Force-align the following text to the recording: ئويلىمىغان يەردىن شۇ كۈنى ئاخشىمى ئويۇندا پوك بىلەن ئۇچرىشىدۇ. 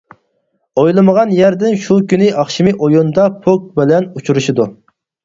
ئويلىمىغان 0.83 1.33
يەردىن 1.39 1.75
شۇ 1.83 1.97
كۈنى 2.13 2.29
ئاخشىمى 2.43 2.73
ئويۇندا 2.87 3.27
پوك 3.45 3.69
بىلەن 3.77 4.09
ئۇچرىشىدۇ. 4.15 4.67